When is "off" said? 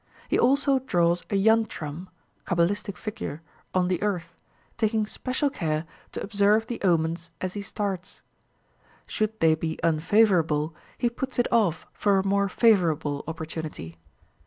11.53-11.85